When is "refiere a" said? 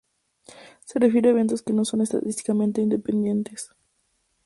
0.97-1.31